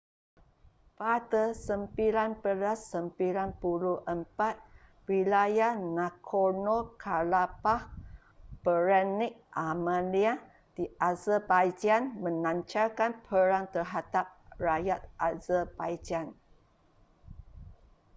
[0.99, 3.13] pada 1994
[5.09, 7.83] wilayah nagorno-karabakh
[8.65, 9.33] beretnik
[9.67, 10.33] armenia
[10.75, 14.27] di azerbaijan melancarkan perang terhadap
[14.67, 16.27] rakyat azerbaijan